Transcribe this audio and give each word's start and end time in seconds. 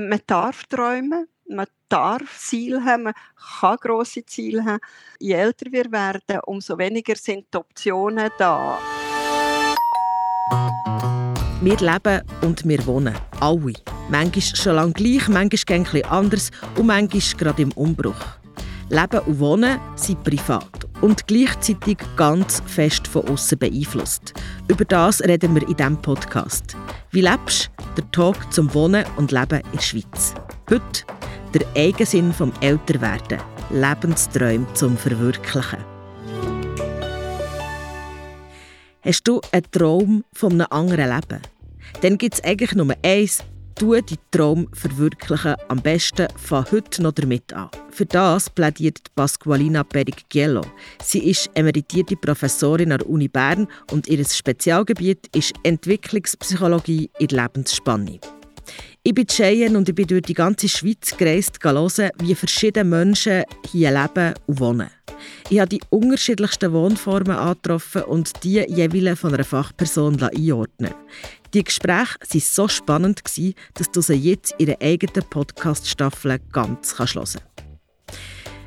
man 0.00 0.20
darf 0.26 0.64
träumen, 0.64 1.28
man 1.48 1.66
darf 1.88 2.38
Ziele 2.38 2.84
haben, 2.84 3.04
man 3.04 3.14
kann 3.60 3.76
grosse 3.76 4.24
Ziele 4.24 4.64
haben. 4.64 4.80
Je 5.20 5.34
älter 5.34 5.66
wir 5.70 5.90
werden, 5.92 6.40
umso 6.46 6.76
weniger 6.78 7.14
sind 7.16 7.46
die 7.52 7.58
Optionen 7.58 8.30
da. 8.38 8.78
Wir 11.60 11.76
leben 11.78 12.22
und 12.42 12.66
wir 12.68 12.84
wohnen. 12.86 13.14
Alle. 13.40 13.72
Manchmal 14.10 14.42
schon 14.42 14.74
lange 14.74 14.92
gleich, 14.92 15.28
manchmal 15.28 15.42
ein 15.42 15.48
bisschen 15.84 16.04
anders 16.06 16.50
und 16.76 16.86
manchmal 16.86 17.38
gerade 17.38 17.62
im 17.62 17.72
Umbruch. 17.72 18.14
Leben 18.90 19.20
und 19.20 19.38
Wohnen 19.38 19.80
sind 19.96 20.22
privat 20.22 20.86
und 21.04 21.26
gleichzeitig 21.26 21.98
ganz 22.16 22.62
fest 22.64 23.06
von 23.06 23.28
außen 23.28 23.58
beeinflusst. 23.58 24.32
Über 24.68 24.86
das 24.86 25.20
reden 25.20 25.54
wir 25.54 25.68
in 25.68 25.76
diesem 25.76 26.00
Podcast. 26.00 26.74
Wie 27.10 27.20
lebst 27.20 27.70
du? 27.76 27.84
Der 27.96 28.10
Talk 28.10 28.50
zum 28.50 28.72
Wohnen 28.72 29.04
und 29.18 29.30
Leben 29.30 29.60
in 29.60 29.72
der 29.74 29.82
Schweiz. 29.82 30.32
Heute 30.70 31.04
der 31.52 31.66
Eigensinn 31.76 32.32
vom 32.32 32.54
Älterwerden. 32.62 33.38
Lebensträume 33.68 34.66
zum 34.72 34.96
Verwirklichen. 34.96 35.84
Hast 39.02 39.28
du 39.28 39.42
einen 39.52 39.70
Traum 39.72 40.24
von 40.32 40.52
einem 40.52 40.66
anderen 40.70 41.10
Leben? 41.10 41.42
Dann 42.00 42.16
gibt 42.16 42.36
es 42.36 42.44
eigentlich 42.44 42.74
nur 42.74 42.94
eins, 43.04 43.44
du 43.76 43.92
deinen 43.92 44.18
Traum 44.30 44.68
verwirklichen, 44.72 45.56
am 45.68 45.80
besten 45.80 46.28
von 46.36 46.64
heute 46.70 47.02
noch 47.02 47.12
damit 47.12 47.52
an. 47.52 47.70
Für 47.90 48.06
das 48.06 48.50
plädiert 48.50 49.14
Pasqualina 49.14 49.84
Pericchiello. 49.84 50.62
Sie 51.02 51.30
ist 51.30 51.50
emeritierte 51.54 52.16
Professorin 52.16 52.92
an 52.92 52.98
der 52.98 53.08
Uni 53.08 53.28
Bern 53.28 53.66
und 53.90 54.08
ihr 54.08 54.24
Spezialgebiet 54.24 55.28
ist 55.34 55.54
Entwicklungspsychologie 55.62 57.10
in 57.18 57.28
Lebensspanne. 57.28 58.20
Ich 59.02 59.14
bin 59.14 59.26
Cheyenne 59.26 59.76
und 59.76 59.88
ich 59.88 59.94
bin 59.94 60.06
durch 60.06 60.22
die 60.22 60.34
ganze 60.34 60.68
Schweiz 60.68 61.16
gereist, 61.16 61.58
hören, 61.62 62.10
wie 62.20 62.34
verschiedene 62.34 62.88
Menschen 62.88 63.44
hier 63.70 63.90
leben 63.90 64.34
und 64.46 64.60
wohnen. 64.60 64.90
Ich 65.50 65.60
habe 65.60 65.68
die 65.68 65.80
unterschiedlichsten 65.90 66.72
Wohnformen 66.72 67.36
angetroffen 67.36 68.02
und 68.04 68.32
die 68.42 68.64
jeweils 68.66 69.20
von 69.20 69.34
einer 69.34 69.44
Fachperson 69.44 70.22
einordnen 70.22 70.94
Die 71.54 71.62
Gespräche 71.62 72.16
waren 72.18 72.40
so 72.40 72.66
spannend, 72.66 73.22
dass 73.74 73.90
du 73.92 74.00
sie 74.00 74.14
jetzt 74.14 74.56
in 74.58 74.66
ihrer 74.66 74.82
eigenen 74.82 75.24
Podcast-Staffel 75.30 76.40
ganz 76.50 76.98
hören. 76.98 77.40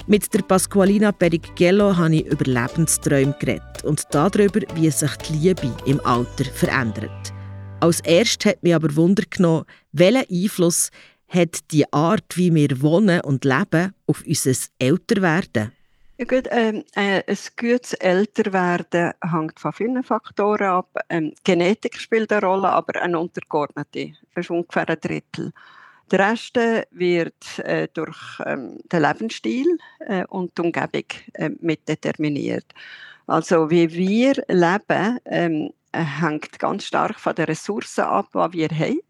Mit 0.07 0.33
der 0.33 0.41
Pasqualina 0.43 1.11
Pericchiello 1.11 1.97
habe 1.97 2.15
ich 2.15 2.25
über 2.25 2.45
Lebensträume 2.45 3.35
geredet 3.41 3.83
und 3.83 4.03
darüber, 4.11 4.61
wie 4.75 4.89
sich 4.89 5.15
die 5.17 5.33
Liebe 5.33 5.75
im 5.85 5.99
Alter 6.05 6.45
verändert. 6.45 7.33
Als 7.81 7.99
erstes 7.99 8.53
hat 8.53 8.63
mich 8.63 8.73
aber 8.73 8.95
Wunder 8.95 9.23
genommen, 9.29 9.65
welchen 9.91 10.25
Einfluss 10.31 10.89
hat 11.27 11.69
die 11.71 11.91
Art, 11.91 12.37
wie 12.37 12.55
wir 12.55 12.81
wohnen 12.81 13.19
und 13.19 13.43
leben, 13.43 13.93
auf 14.05 14.23
unser 14.25 14.55
Älterwerden? 14.79 15.73
Ja 16.19 16.25
gut, 16.25 16.47
ähm, 16.49 16.83
äh, 16.95 17.21
ein 17.27 17.37
gutes 17.59 17.93
Älterwerden 17.93 19.13
hängt 19.21 19.59
von 19.59 19.71
vielen 19.71 20.03
Faktoren 20.03 20.63
ab. 20.63 20.89
Ähm, 21.09 21.31
Genetik 21.43 21.99
spielt 21.99 22.31
eine 22.31 22.41
Rolle, 22.41 22.69
aber 22.69 22.99
eine 23.03 23.19
untergeordnete. 23.19 24.13
Das 24.33 24.45
ist 24.45 24.49
ungefähr 24.49 24.89
ein 24.89 24.99
Drittel. 24.99 25.53
Der 26.09 26.31
Rest 26.31 26.55
wird 26.89 27.59
äh, 27.59 27.87
durch 27.93 28.17
ähm, 28.47 28.79
den 28.91 29.01
Lebensstil 29.03 29.77
äh, 29.99 30.25
und 30.25 30.57
die 30.57 30.61
Umgebung 30.63 31.03
äh, 31.33 31.51
mit 31.59 31.87
determiniert. 31.87 32.65
Also 33.27 33.69
wie 33.69 33.87
wir 33.93 34.33
leben, 34.47 35.19
ähm, 35.25 35.71
äh, 35.91 36.03
hängt 36.03 36.57
ganz 36.57 36.85
stark 36.85 37.19
von 37.19 37.35
den 37.35 37.45
Ressourcen 37.45 38.05
ab, 38.05 38.29
die 38.33 38.57
wir 38.57 38.69
haben. 38.69 39.01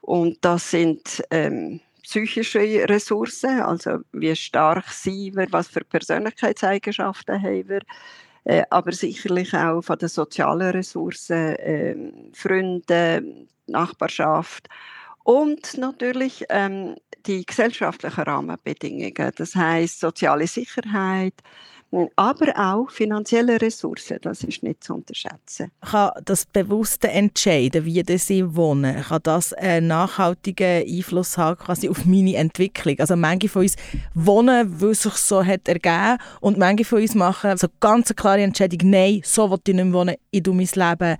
Und 0.00 0.38
das 0.44 0.72
sind 0.72 1.22
ähm, 1.30 1.80
psychische 2.06 2.88
Ressourcen, 2.88 3.60
also 3.60 3.98
wie 4.12 4.34
stark 4.36 4.88
sind 4.90 5.36
wir, 5.36 5.48
was 5.50 5.66
für 5.66 5.80
Persönlichkeitseigenschaften 5.80 7.42
haben 7.42 7.68
wir, 7.68 7.80
äh, 8.44 8.62
aber 8.70 8.92
sicherlich 8.92 9.52
auch 9.54 9.82
von 9.82 9.98
den 9.98 10.08
sozialen 10.08 10.70
Ressourcen, 10.70 11.56
äh, 11.56 11.96
Freunde, 12.32 13.46
Nachbarschaft 13.66 14.68
und 15.24 15.76
natürlich 15.78 16.44
ähm, 16.48 16.94
die 17.26 17.44
gesellschaftlichen 17.44 18.22
Rahmenbedingungen, 18.22 19.32
das 19.34 19.56
heißt 19.56 19.98
soziale 19.98 20.46
Sicherheit, 20.46 21.34
aber 22.16 22.52
auch 22.56 22.90
finanzielle 22.90 23.60
Ressourcen, 23.60 24.18
das 24.20 24.42
ist 24.42 24.62
nicht 24.62 24.84
zu 24.84 24.94
unterschätzen. 24.94 25.70
Kann 25.80 26.10
das 26.24 26.44
bewusste 26.44 27.08
Entscheiden, 27.08 27.84
wie 27.84 28.18
sie 28.18 28.56
wohnen, 28.56 29.02
kann 29.02 29.20
das 29.22 29.52
einen 29.52 29.86
nachhaltigen 29.86 30.84
Einfluss 30.86 31.38
haben 31.38 31.58
quasi 31.58 31.88
auf 31.88 32.04
meine 32.04 32.36
Entwicklung? 32.36 32.98
Also 32.98 33.16
manche 33.16 33.48
von 33.48 33.62
uns 33.62 33.76
wohnen, 34.14 34.80
weil 34.80 34.90
es 34.90 35.02
sich 35.02 35.14
so 35.14 35.44
hat 35.44 35.68
ergeben 35.68 36.18
und 36.40 36.58
manche 36.58 36.84
von 36.84 37.00
uns 37.00 37.14
machen 37.14 37.56
so 37.56 37.68
ganz 37.80 38.14
klare 38.14 38.42
Entscheidung, 38.42 38.90
nein, 38.90 39.20
so 39.24 39.50
will 39.50 39.60
ich 39.66 39.74
nicht 39.74 39.92
wohnen, 39.92 40.16
ich 40.30 40.42
tue 40.42 40.54
mein 40.54 40.68
Leben 40.74 41.16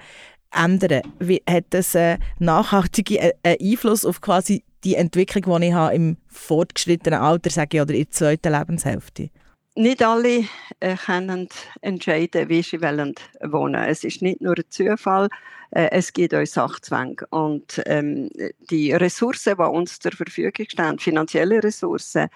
ändern. 0.53 1.03
Wie, 1.19 1.43
hat 1.49 1.66
das 1.71 1.94
einen 1.97 2.22
nachhaltigen 2.38 3.19
äh, 3.43 3.56
Einfluss 3.60 4.05
auf 4.05 4.21
quasi 4.21 4.65
die 4.84 4.94
Entwicklung, 4.94 5.60
die 5.60 5.69
ich 5.69 5.75
habe 5.75 5.94
im 5.94 6.16
fortgeschrittenen 6.28 7.21
Alter, 7.21 7.50
sage 7.50 7.76
ich, 7.76 7.82
oder 7.82 7.94
in 7.94 8.05
der 8.05 8.10
zweiten 8.10 8.53
Lebenshälfte? 8.53 9.31
Nicht 9.76 10.03
alle 10.03 10.44
äh, 10.81 10.97
können 10.97 11.48
entscheiden, 11.82 12.48
wie 12.48 12.62
sie 12.62 12.81
wollen 12.81 13.14
wohnen. 13.42 13.84
Es 13.84 14.04
ist 14.04 14.22
nicht 14.22 14.41
nur 14.41 14.56
ein 14.56 14.64
Zufall, 14.69 15.28
äh, 15.70 15.88
es 15.92 16.12
gibt 16.12 16.32
uns 16.32 16.53
Sachzwang. 16.53 17.20
Und 17.31 17.82
ähm, 17.87 18.31
die 18.70 18.92
Ressourcen, 18.92 19.56
die 19.56 19.62
uns 19.62 19.98
zur 19.98 20.12
Verfügung 20.12 20.66
stehen, 20.69 20.98
finanzielle 20.98 21.62
Ressourcen, 21.62 22.28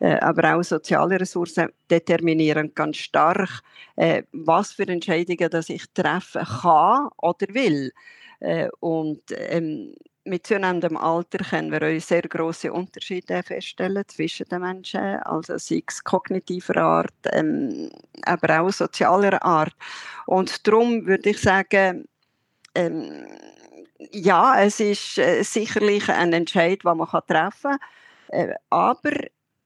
äh, 0.00 0.18
aber 0.20 0.56
auch 0.56 0.62
soziale 0.62 1.20
Ressourcen, 1.20 1.68
determinieren 1.90 2.72
ganz 2.74 2.98
stark, 2.98 3.60
äh, 3.96 4.22
was 4.32 4.72
für 4.72 4.88
Entscheidungen 4.88 5.50
dass 5.50 5.68
ich 5.70 5.84
treffen 5.94 6.44
kann 6.44 7.08
oder 7.16 7.46
will. 7.52 7.92
Äh, 8.40 8.68
und 8.80 9.22
ähm, 9.36 9.94
mit 10.28 10.46
zunehmendem 10.46 10.96
Alter 10.96 11.38
können 11.38 11.72
wir 11.72 11.82
uns 11.82 12.08
sehr 12.08 12.22
große 12.22 12.72
Unterschiede 12.72 13.42
feststellen 13.42 14.04
zwischen 14.06 14.48
den 14.48 14.60
Menschen, 14.60 15.00
also 15.00 15.58
sei 15.58 15.82
es 15.86 16.04
kognitiver 16.04 16.76
Art, 16.76 17.14
ähm, 17.32 17.90
aber 18.22 18.60
auch 18.60 18.70
sozialer 18.70 19.42
Art. 19.42 19.74
Und 20.26 20.66
darum 20.66 21.06
würde 21.06 21.30
ich 21.30 21.40
sagen, 21.40 22.06
ähm, 22.74 23.26
ja, 24.12 24.60
es 24.60 24.80
ist 24.80 25.18
äh, 25.18 25.42
sicherlich 25.42 26.08
ein 26.08 26.32
Entscheid, 26.32 26.84
den 26.84 26.96
man 26.96 27.08
treffen 27.26 27.78
kann, 28.28 28.50
äh, 28.50 28.54
aber 28.70 29.12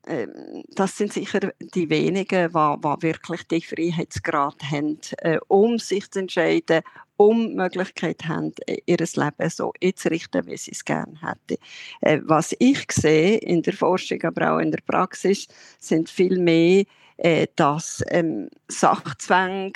ähm, 0.07 0.65
das 0.69 0.97
sind 0.97 1.13
sicher 1.13 1.53
die 1.61 1.89
wenigen, 1.89 2.53
die, 2.53 2.81
die 2.81 3.03
wirklich 3.03 3.43
die 3.49 3.61
Freiheitsgrad 3.61 4.63
haben, 4.71 4.99
äh, 5.19 5.39
um 5.49 5.79
sich 5.79 6.11
zu 6.11 6.21
entscheiden, 6.21 6.83
um 7.29 7.49
die 7.51 7.57
Möglichkeit 7.57 8.25
haben, 8.27 8.53
ihr 8.87 8.97
Leben 8.97 9.51
so 9.51 9.73
zu 9.95 10.09
richten, 10.09 10.47
wie 10.47 10.57
sie 10.57 10.73
es 10.73 10.85
gerne 10.85 11.19
hätten. 11.21 11.63
Äh, 12.01 12.21
was 12.25 12.55
ich 12.59 12.91
sehe 12.91 13.39
in 13.39 13.63
der 13.63 13.75
Forschung, 13.75 14.23
aber 14.23 14.55
auch 14.55 14.59
in 14.59 14.71
der 14.71 14.81
Praxis, 14.87 15.47
sind 15.79 16.11
viel 16.11 16.39
mehr, 16.39 16.85
äh, 17.19 17.47
dass 17.57 18.03
ähm, 18.09 18.49
Sachzwänge, 18.69 19.73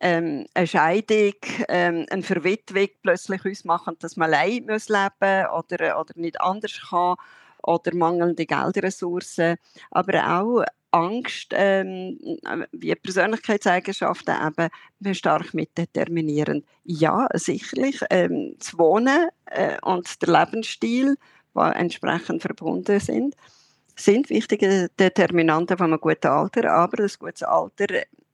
ähm, 0.00 0.46
eine 0.54 0.66
Scheidung, 0.66 1.34
ähm, 1.68 2.06
eine 2.10 2.22
Verwitwung 2.22 2.88
plötzlich 3.02 3.44
uns 3.44 3.64
machen, 3.64 3.96
dass 4.00 4.16
man 4.16 4.32
allein 4.32 4.66
leben 4.66 4.72
muss 4.72 4.90
oder 4.90 6.12
nicht 6.16 6.40
anders 6.40 6.78
kann 6.90 7.16
oder 7.62 7.94
mangelnde 7.94 8.44
Geldressourcen, 8.44 9.56
aber 9.90 10.40
auch 10.40 10.64
Angst, 10.94 11.48
ähm, 11.52 12.18
wie 12.72 12.94
Persönlichkeitseigenschaften 12.94 14.36
eben 14.46 15.14
stark 15.14 15.52
mitdeterminieren. 15.52 16.64
Ja, 16.84 17.26
sicherlich, 17.34 18.00
ähm, 18.10 18.54
das 18.58 18.78
Wohnen 18.78 19.28
äh, 19.46 19.76
und 19.82 20.22
der 20.22 20.28
Lebensstil, 20.28 21.16
die 21.54 21.60
entsprechend 21.60 22.42
verbunden 22.42 23.00
sind, 23.00 23.34
sind 23.96 24.30
wichtige 24.30 24.88
Determinanten 24.98 25.76
von 25.76 25.92
einem 25.92 26.00
guten 26.00 26.28
Alter, 26.28 26.70
aber 26.72 26.98
das 26.98 27.18
gute 27.18 27.48
Alter 27.48 27.86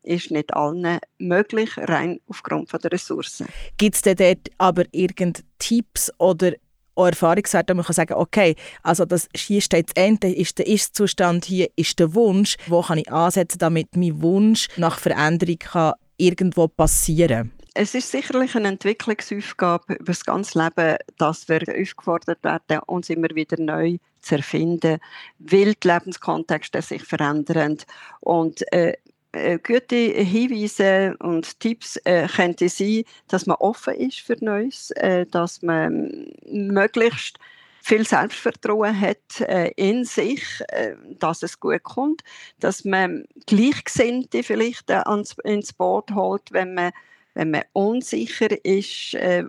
ist 0.03 0.31
nicht 0.31 0.55
allen 0.55 0.99
möglich, 1.19 1.71
rein 1.77 2.21
aufgrund 2.29 2.73
der 2.73 2.93
Ressourcen. 2.93 3.47
Gibt 3.79 3.97
es 3.97 4.03
denn 4.03 4.17
dort 4.17 4.51
aber 4.59 4.85
irgendeine 4.93 5.47
Tipps 5.59 6.11
oder 6.19 6.53
auch 7.01 7.07
Erfahrungswerte, 7.07 7.75
man 7.75 7.85
kann 7.85 7.95
sagen, 7.95 8.15
okay, 8.15 8.57
also 8.83 9.05
das, 9.05 9.29
hier 9.35 9.61
steht 9.61 9.89
das 9.89 10.03
Ende, 10.03 10.33
ist 10.33 10.59
der 10.59 10.67
Ist-Zustand, 10.67 11.45
hier 11.45 11.69
ist 11.77 11.99
der 11.99 12.15
Wunsch, 12.15 12.57
wo 12.67 12.83
kann 12.83 12.99
ich 12.99 13.11
ansetzen, 13.11 13.59
damit 13.59 13.97
mein 13.97 14.21
Wunsch 14.23 14.69
nach 14.77 14.99
Veränderung 14.99 15.59
kann 15.59 15.95
irgendwo 16.17 16.69
passieren 16.69 17.53
es 17.75 17.95
ist 17.95 18.11
sicherlich 18.11 18.57
eine 18.57 18.69
Entwicklungsaufgabe 18.69 19.95
über 19.95 20.07
das 20.07 20.25
ganze 20.25 20.59
Leben, 20.59 20.97
dass 21.19 21.49
wir 21.49 21.61
aufgefordert 21.61 22.43
werden, 22.43 22.83
uns 22.87 23.11
immer 23.11 23.29
wieder 23.35 23.57
neu 23.61 23.99
zu 24.21 24.37
erfinden, 24.37 24.99
weil 25.39 25.75
die 25.75 25.89
Lebenskontexte 25.89 26.83
sich 26.83 27.03
verändern. 27.05 27.79
Und 28.21 28.71
äh, 28.73 28.95
äh, 29.33 29.59
gute 29.59 29.97
Hinweise 29.97 31.17
und 31.21 31.61
Tipps 31.61 31.97
äh, 32.05 32.27
könnte 32.27 32.69
sein, 32.69 33.05
dass 33.29 33.47
man 33.47 33.57
offen 33.59 33.95
ist 33.95 34.21
für 34.21 34.37
Neues, 34.41 34.91
äh, 34.93 35.27
dass 35.27 35.63
man 35.63 36.33
möglichst 36.47 37.39
viel 37.83 38.07
Selbstvertrauen 38.07 39.01
hat 39.01 39.41
äh, 39.41 39.73
in 39.77 40.05
sich, 40.05 40.43
äh, 40.69 40.97
dass 41.19 41.43
es 41.43 41.59
gut 41.61 41.83
kommt, 41.83 42.23
dass 42.59 42.85
man 42.85 43.25
Gleichgesinnte 43.47 44.43
vielleicht 44.43 44.91
äh, 44.91 45.03
ans, 45.07 45.37
ins 45.45 45.73
Boot 45.73 46.11
holt, 46.13 46.53
wenn 46.53 46.75
man, 46.75 46.93
wenn 47.35 47.51
man 47.51 47.63
unsicher 47.73 48.65
ist, 48.65 49.15
äh, 49.15 49.45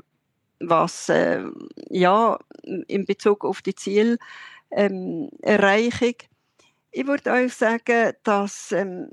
was 0.60 1.12
ja 1.90 2.38
in 2.88 3.06
Bezug 3.06 3.44
auf 3.46 3.64
die 3.64 3.74
Zielerreichung. 3.74 4.20
Ich 6.92 7.08
würde 7.08 7.32
euch 7.32 7.56
sagen, 7.56 8.14
dass 8.24 8.72
ähm, 8.72 9.10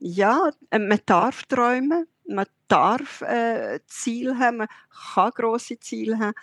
ja, 0.00 0.50
man 0.72 1.00
darf 1.06 1.44
träumen, 1.44 2.06
man 2.26 2.46
darf 2.68 3.22
äh, 3.22 3.80
Ziele 3.86 4.38
haben, 4.38 4.58
man 4.58 4.68
kann 5.14 5.30
große 5.30 5.78
Ziele 5.78 6.18
haben. 6.18 6.34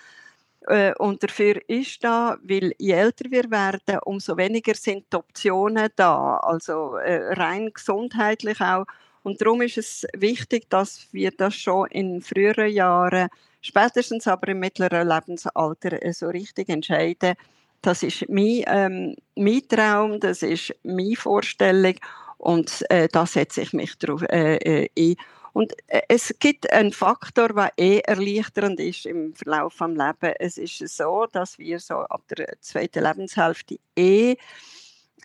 Äh, 0.67 0.93
und 0.95 1.23
dafür 1.23 1.61
ist 1.67 2.03
da, 2.03 2.37
weil 2.43 2.73
je 2.77 2.93
älter 2.93 3.25
wir 3.31 3.49
werden, 3.49 3.99
umso 4.05 4.37
weniger 4.37 4.75
sind 4.75 5.05
die 5.11 5.17
Optionen 5.17 5.89
da, 5.95 6.37
also 6.37 6.97
äh, 6.97 7.33
rein 7.33 7.71
gesundheitlich 7.73 8.59
auch. 8.61 8.85
Und 9.23 9.41
darum 9.41 9.61
ist 9.61 9.77
es 9.77 10.07
wichtig, 10.15 10.69
dass 10.69 11.07
wir 11.11 11.31
das 11.31 11.55
schon 11.55 11.87
in 11.87 12.21
früheren 12.21 12.71
Jahren, 12.71 13.29
spätestens 13.61 14.27
aber 14.27 14.49
im 14.49 14.59
mittleren 14.59 15.07
Lebensalter, 15.07 16.01
äh, 16.03 16.13
so 16.13 16.27
richtig 16.27 16.69
entscheiden. 16.69 17.35
Das 17.81 18.03
ist 18.03 18.27
mein, 18.29 18.63
ähm, 18.67 19.15
mein 19.35 19.67
Traum, 19.67 20.19
das 20.19 20.43
ist 20.43 20.75
meine 20.83 21.15
Vorstellung 21.15 21.95
und 22.37 22.83
äh, 22.89 23.07
da 23.07 23.25
setze 23.25 23.61
ich 23.61 23.73
mich 23.73 23.97
drauf 23.97 24.23
äh, 24.23 24.89
ein. 24.97 25.15
Und 25.53 25.73
äh, 25.87 26.01
es 26.07 26.35
gibt 26.39 26.71
einen 26.71 26.93
Faktor, 26.93 27.49
der 27.49 27.71
eh 27.77 27.99
erleichternd 27.99 28.79
ist 28.79 29.07
im 29.07 29.33
Verlauf 29.33 29.77
des 29.77 29.87
Lebens. 29.87 30.35
Es 30.39 30.57
ist 30.57 30.95
so, 30.95 31.25
dass 31.31 31.57
wir 31.57 31.79
so 31.79 31.95
ab 31.95 32.21
der 32.29 32.53
zweiten 32.61 33.03
Lebenshälfte 33.03 33.79
eh 33.95 34.35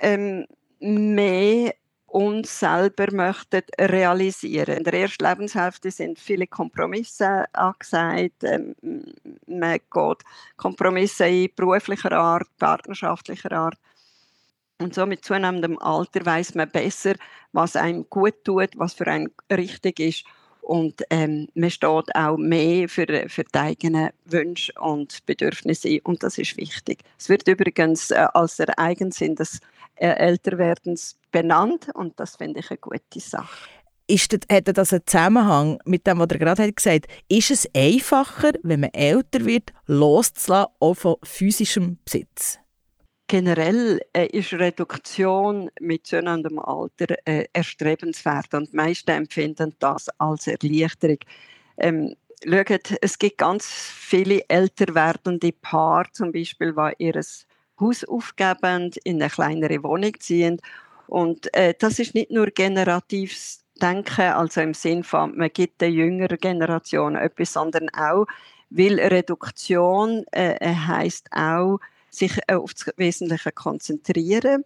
ähm, 0.01 0.47
mehr 0.81 1.75
uns 2.07 2.61
selber 2.61 3.11
möchten 3.13 3.63
realisieren. 3.79 4.79
In 4.79 4.85
der 4.85 4.95
ersten 4.95 5.25
Lebenshälfte 5.25 5.91
sind 5.91 6.19
viele 6.19 6.47
Kompromisse 6.47 7.45
angesagt. 7.55 8.45
Ähm, 8.45 8.75
man 9.47 9.79
geht 9.79 10.23
Kompromisse 10.57 11.27
in 11.27 11.51
beruflicher 11.57 12.13
Art, 12.13 12.49
partnerschaftlicher 12.59 13.53
Art. 13.53 13.79
Und 14.83 14.95
so 14.95 15.07
mit 15.07 15.25
zunehmendem 15.25 15.79
Alter 15.79 16.25
weiß 16.27 16.55
man 16.55 16.71
besser, 16.71 17.15
was 17.53 17.77
einem 17.77 18.09
gut 18.11 18.45
tut, 18.45 18.71
was 18.77 18.95
für 18.95 19.07
einen 19.07 19.31
richtig 19.51 20.01
ist. 20.01 20.25
Und 20.63 21.03
ähm, 21.11 21.49
man 21.55 21.71
steht 21.71 22.15
auch 22.15 22.37
mehr 22.37 22.89
für, 22.89 23.29
für 23.29 23.45
die 23.45 23.59
eigenen 23.59 24.11
Wünsche 24.25 24.73
und 24.81 25.27
Bedürfnisse 25.27 26.01
Und 26.05 26.23
das 26.23 26.39
ist 26.39 26.57
wichtig. 26.57 27.03
Es 27.19 27.29
wird 27.29 27.49
übrigens 27.49 28.11
äh, 28.13 28.27
als 28.33 28.61
Eigensinn 28.61 29.35
des 29.35 29.61
äh, 29.97 30.07
Älterwerdens 30.07 31.17
benannt. 31.33 31.89
Und 31.95 32.19
das 32.21 32.37
finde 32.37 32.61
ich 32.61 32.71
eine 32.71 32.79
gute 32.79 33.21
Sache. 33.21 33.69
Ist 34.07 34.33
das, 34.33 34.41
hat 34.51 34.77
das 34.77 34.93
einen 34.93 35.07
Zusammenhang 35.07 35.79
mit 35.85 36.07
dem, 36.07 36.19
was 36.19 36.29
er 36.31 36.39
gerade 36.39 36.73
gesagt 36.73 37.07
hat? 37.07 37.17
Ist 37.29 37.51
es 37.51 37.69
einfacher, 37.75 38.53
wenn 38.63 38.81
man 38.81 38.91
älter 38.91 39.45
wird, 39.45 39.73
loszulassen, 39.87 40.73
auch 40.79 40.95
von 40.95 41.17
physischem 41.25 41.99
Besitz? 42.05 42.62
Generell 43.27 44.01
äh, 44.13 44.27
ist 44.27 44.53
Reduktion 44.53 45.71
mit 45.81 46.07
zunehmendem 46.07 46.59
Alter 46.59 47.17
äh, 47.25 47.47
erstrebenswert 47.53 48.53
und 48.55 48.73
die 48.73 48.77
meisten 48.77 49.11
empfinden 49.11 49.75
das 49.79 50.09
als 50.19 50.47
Erleichterung. 50.47 51.19
Ähm, 51.79 52.15
schaut, 52.45 52.95
es 53.01 53.19
gibt 53.19 53.39
ganz 53.39 53.67
viele 53.67 54.45
älter 54.49 54.95
werdende 54.95 55.53
Paare, 55.53 56.11
zum 56.13 56.33
Beispiel, 56.33 56.75
die 56.75 57.05
ihr 57.05 57.21
Haus 57.81 58.05
aufgeben, 58.05 58.91
in 59.05 59.23
eine 59.23 59.31
kleinere 59.31 59.83
Wohnung 59.83 60.13
ziehen. 60.19 60.61
Und 61.07 61.55
äh, 61.55 61.75
das 61.79 61.99
ist 61.99 62.15
nicht 62.15 62.31
nur 62.31 62.47
generatives 62.47 63.65
Denken, 63.81 64.33
also 64.33 64.61
im 64.61 64.75
Sinne 64.75 65.03
von, 65.03 65.37
man 65.37 65.51
gibt 65.53 65.81
der 65.81 65.91
jüngeren 65.91 66.39
Generation 66.39 67.17
etwas, 67.17 67.55
sondern 67.55 67.89
auch, 67.91 68.27
weil 68.71 69.01
Reduktion 69.01 70.25
äh, 70.31 70.75
heißt 70.75 71.29
auch, 71.33 71.79
sich 72.15 72.39
auf 72.49 72.75
das 72.75 72.93
Wesentliche 72.97 73.53
konzentrieren. 73.53 74.65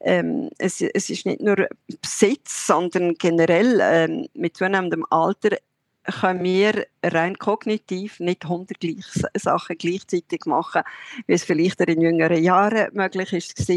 Ähm, 0.00 0.50
es, 0.58 0.80
es, 0.80 1.10
ist 1.10 1.26
nicht 1.26 1.40
nur 1.40 1.68
Besitz, 2.00 2.66
sondern 2.66 3.14
generell 3.14 3.78
ähm, 3.80 4.28
mit 4.34 4.56
zunehmendem 4.56 5.04
Alter 5.10 5.56
können 6.04 6.42
wir 6.42 6.86
rein 7.02 7.38
kognitiv 7.38 8.18
nicht 8.18 8.44
100 8.44 8.80
gleich 8.80 9.04
Sachen 9.34 9.76
gleichzeitig 9.76 10.46
machen, 10.46 10.82
wie 11.26 11.34
es 11.34 11.44
vielleicht 11.44 11.80
in 11.80 12.00
jüngeren 12.00 12.42
Jahren 12.42 12.88
möglich 12.94 13.32
ist. 13.32 13.70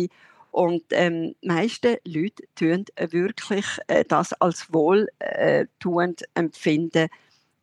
Und 0.51 0.83
ähm, 0.91 1.35
die 1.41 1.47
meisten 1.47 1.97
Leute 2.05 2.43
tun 2.55 2.85
wirklich 2.97 3.65
äh, 3.87 4.03
das 4.05 4.33
als 4.33 4.71
wohltuend 4.73 6.23
empfinden 6.33 7.09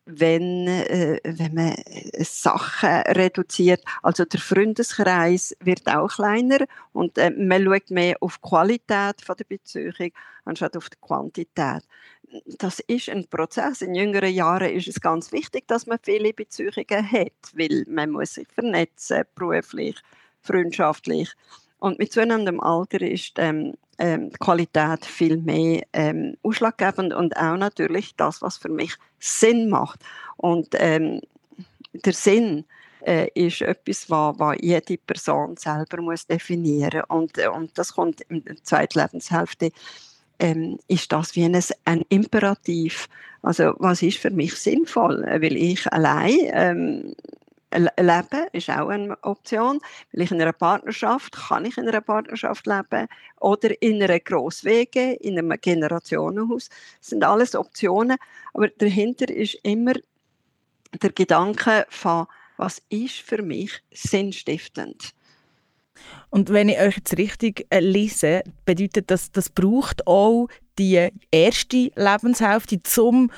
wenn, 0.09 0.67
äh, 0.67 1.19
wenn 1.23 1.53
man 1.53 1.73
äh, 1.73 2.23
Sachen 2.23 2.89
reduziert. 2.89 3.83
Also 4.01 4.25
der 4.25 4.39
Freundeskreis 4.39 5.55
wird 5.59 5.87
auch 5.87 6.07
kleiner 6.07 6.65
und 6.93 7.17
äh, 7.17 7.29
man 7.31 7.63
schaut 7.63 7.91
mehr 7.91 8.17
auf 8.21 8.37
die 8.37 8.49
Qualität 8.49 9.21
von 9.23 9.35
der 9.37 9.45
Beziehung 9.45 10.11
anstatt 10.45 10.75
auf 10.75 10.89
die 10.89 10.97
Quantität. 10.99 11.83
Das 12.57 12.79
ist 12.79 13.09
ein 13.09 13.27
Prozess. 13.27 13.81
In 13.81 13.95
jüngeren 13.95 14.33
Jahren 14.33 14.71
ist 14.71 14.87
es 14.87 15.01
ganz 15.01 15.31
wichtig, 15.31 15.67
dass 15.67 15.87
man 15.87 15.99
viele 16.03 16.33
Beziehungen 16.33 17.11
hat, 17.11 17.33
weil 17.53 17.85
man 17.87 18.11
muss 18.11 18.35
sich 18.35 18.47
vernetzen, 18.47 19.23
beruflich, 19.35 19.95
freundschaftlich. 20.41 21.33
Und 21.79 21.99
mit 21.99 22.11
zunehmendem 22.11 22.59
Alter 22.59 23.01
ist 23.01 23.33
ähm, 23.37 23.73
ähm, 23.97 24.31
Qualität 24.39 25.05
viel 25.05 25.37
mehr 25.37 25.83
ähm, 25.93 26.37
ausschlaggebend 26.43 27.13
und 27.13 27.35
auch 27.37 27.57
natürlich 27.57 28.15
das, 28.15 28.41
was 28.41 28.57
für 28.57 28.69
mich 28.69 28.95
Sinn 29.19 29.69
macht. 29.69 30.01
Und 30.37 30.69
ähm, 30.73 31.21
der 31.93 32.13
Sinn 32.13 32.65
äh, 33.05 33.27
ist 33.33 33.61
etwas, 33.61 34.09
was, 34.09 34.39
was 34.39 34.57
jede 34.61 34.97
Person 34.97 35.57
selber 35.57 36.01
muss 36.01 36.27
definieren 36.27 37.03
muss. 37.09 37.19
Und, 37.19 37.37
äh, 37.37 37.47
und 37.47 37.77
das 37.77 37.93
kommt 37.93 38.21
in 38.21 38.43
der 38.43 38.61
zweiten 38.63 38.99
Lebenshälfte, 38.99 39.71
ähm, 40.39 40.79
ist 40.87 41.11
das 41.11 41.35
wie 41.35 41.43
ein, 41.43 41.61
ein 41.85 42.03
Imperativ. 42.09 43.09
Also 43.41 43.73
was 43.79 44.01
ist 44.01 44.17
für 44.17 44.31
mich 44.31 44.55
sinnvoll? 44.55 45.25
Weil 45.25 45.55
ich 45.55 45.91
allein 45.91 46.37
ähm, 46.53 47.15
Leben 47.71 48.47
ist 48.51 48.69
auch 48.69 48.89
eine 48.89 49.17
Option. 49.23 49.79
Will 50.11 50.23
ich 50.23 50.31
in 50.31 50.41
einer 50.41 50.53
Partnerschaft, 50.53 51.33
kann 51.33 51.65
ich 51.65 51.77
in 51.77 51.87
einer 51.87 52.01
Partnerschaft 52.01 52.65
leben 52.65 53.07
oder 53.39 53.81
in 53.81 54.01
einer 54.01 54.19
Grosswege, 54.19 55.13
in 55.13 55.37
einem 55.37 55.59
Generationenhaus. 55.59 56.69
Das 56.99 57.09
sind 57.09 57.23
alles 57.23 57.55
Optionen, 57.55 58.17
aber 58.53 58.69
dahinter 58.69 59.29
ist 59.29 59.55
immer 59.63 59.93
der 61.01 61.11
Gedanke 61.11 61.85
von, 61.89 62.25
was 62.57 62.81
ist 62.89 63.17
für 63.17 63.41
mich 63.41 63.81
sinnstiftend. 63.91 65.13
Und 66.29 66.49
wenn 66.49 66.69
ich 66.69 66.79
euch 66.79 66.97
jetzt 66.97 67.17
richtig 67.17 67.65
äh, 67.69 67.79
lese, 67.79 68.43
bedeutet 68.65 69.11
das, 69.11 69.31
das 69.31 69.49
braucht 69.49 70.07
auch 70.07 70.47
die 70.77 71.09
erste 71.31 71.91
Lebenshälfte 71.95 72.81
zum 72.83 73.31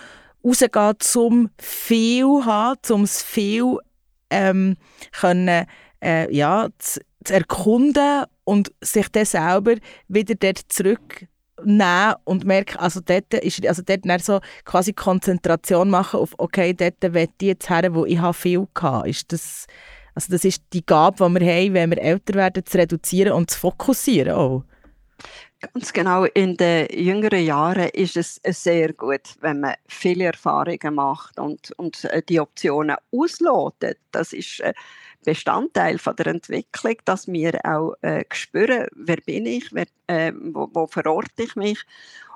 rausgehen, 0.44 0.96
zum 1.00 1.50
viel 1.60 2.46
haben, 2.46 2.80
zum 2.82 3.08
viel 3.08 3.78
ähm, 4.32 4.78
können, 5.12 5.66
äh, 6.04 6.34
ja, 6.34 6.70
zu, 6.80 7.02
zu, 7.24 7.34
erkunden 7.34 8.26
und 8.44 8.72
sich 8.82 9.08
dann 9.10 9.26
selber 9.26 9.76
wieder 10.08 10.36
dort 10.36 10.60
zurücknehmen 10.70 12.16
und 12.24 12.46
merken, 12.46 12.80
also 12.80 13.02
dort 13.06 13.34
ist 13.36 13.66
also 13.68 13.84
dort 13.86 14.24
so 14.24 14.40
quasi 14.66 14.94
Konzentration 14.94 15.90
machen 15.90 16.20
auf, 16.20 16.34
okay, 16.38 16.74
dort 16.74 16.96
will 17.02 17.28
ich 17.40 17.48
jetzt 17.48 17.70
her, 17.70 17.94
wo 17.94 18.06
ich 18.06 18.20
viel 18.36 18.68
hatte. 18.80 19.10
Ist 19.10 19.32
das, 19.32 19.68
also 20.16 20.32
das 20.32 20.44
ist 20.44 20.64
die 20.74 20.86
Gabe, 20.86 21.24
die 21.24 21.40
wir 21.40 21.54
haben, 21.54 21.74
wenn 21.74 21.92
wir 21.92 22.02
älter 22.02 22.34
werden, 22.34 22.66
zu 22.66 22.78
reduzieren 22.78 23.34
und 23.34 23.52
zu 23.52 23.60
fokussieren 23.60 24.34
auch. 24.34 24.64
Ganz 25.62 25.94
genau. 25.94 26.24
In 26.26 26.58
den 26.58 26.88
jüngeren 26.92 27.46
Jahren 27.46 27.90
ist 27.90 28.18
es 28.18 28.42
sehr 28.44 28.94
gut, 28.94 29.22
wenn 29.42 29.60
man 29.60 29.76
viele 29.88 30.26
Erfahrungen 30.26 30.96
macht 30.96 31.40
und, 31.40 31.72
und 31.78 32.04
äh, 32.06 32.24
die 32.28 32.40
Optionen 32.40 32.96
auslotet. 33.12 34.00
Das 34.12 34.34
ist 34.34 34.60
äh, 34.62 34.74
Bestandteil 35.24 36.00
von 36.00 36.16
der 36.16 36.28
Entwicklung, 36.28 36.96
dass 37.06 37.28
wir 37.28 37.60
auch 37.64 37.94
äh, 38.02 38.24
spüren, 38.34 38.88
wer 38.96 39.18
bin 39.18 39.46
ich, 39.46 39.72
wer, 39.72 39.86
äh, 40.08 40.34
wo, 40.36 40.68
wo 40.74 40.88
verorte 40.88 41.44
ich 41.44 41.56
mich. 41.56 41.80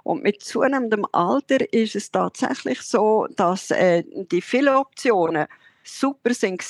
Und 0.03 0.21
mit 0.21 0.43
zunehmendem 0.43 1.07
Alter 1.11 1.73
ist 1.73 1.95
es 1.95 2.11
tatsächlich 2.11 2.81
so, 2.81 3.25
dass 3.35 3.71
äh, 3.71 4.03
die 4.31 4.41
vielen 4.41 4.75
Optionen 4.75 5.47
super 5.83 6.33
sind 6.35 6.61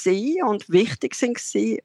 und 0.46 0.70
wichtig 0.70 1.16
sind 1.16 1.38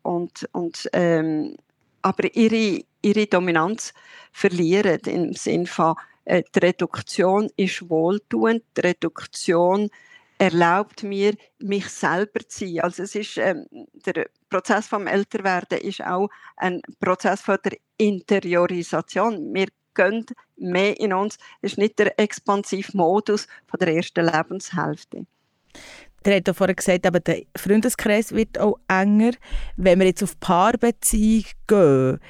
und, 0.02 0.48
und 0.52 0.88
ähm, 0.92 1.56
aber 2.02 2.34
ihre, 2.34 2.84
ihre 3.02 3.26
Dominanz 3.26 3.92
verlieren 4.32 5.00
im 5.06 5.32
Sinne 5.32 5.66
von, 5.66 5.94
äh, 6.24 6.42
die 6.54 6.58
Reduktion 6.58 7.50
ist 7.56 7.88
wohltuend, 7.88 8.62
die 8.76 8.80
Reduktion 8.80 9.90
erlaubt 10.38 11.02
mir, 11.02 11.34
mich 11.58 11.88
selber 11.88 12.40
zu 12.48 12.66
sein. 12.66 12.80
Also 12.80 13.02
es 13.02 13.14
ist, 13.14 13.36
ähm, 13.36 13.66
der 14.06 14.26
Prozess 14.48 14.86
vom 14.86 15.06
Älterwerden 15.06 15.78
ist 15.78 16.02
auch 16.02 16.28
ein 16.56 16.80
Prozess 16.98 17.42
von 17.42 17.58
der 17.64 17.76
Interiorisation. 17.98 19.52
Wir 19.52 19.66
gehen 19.94 20.24
mehr 20.56 20.98
in 20.98 21.12
uns. 21.12 21.36
Das 21.60 21.72
ist 21.72 21.78
nicht 21.78 21.98
der 21.98 22.18
expansive 22.18 22.96
Modus 22.96 23.46
von 23.66 23.78
der 23.80 23.94
ersten 23.94 24.24
Lebenshälfte. 24.24 25.26
Der 26.24 26.36
hat 26.36 26.48
ja 26.48 26.54
vorhin 26.54 26.76
gesagt, 26.76 27.06
aber 27.06 27.20
der 27.20 27.42
Freundeskreis 27.56 28.32
wird 28.32 28.58
auch 28.58 28.78
enger. 28.88 29.32
Wenn 29.76 29.98
wir 30.00 30.06
jetzt 30.06 30.22
auf 30.22 30.38
Paarbeziehung 30.38 31.44
gehen, 31.66 32.20